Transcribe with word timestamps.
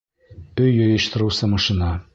ӨЙ 0.63 0.67
ЙЫЙЫШТЫРЫУСЫ 0.71 1.45
МАШИНА 1.55 1.91